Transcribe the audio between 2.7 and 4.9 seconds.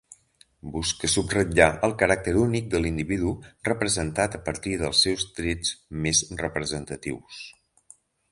de l'individu representat a partir